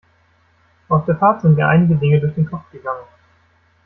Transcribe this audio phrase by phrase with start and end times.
[0.89, 3.05] Auf der Fahrt sind mir einige Dinge durch den Kopf gegangen.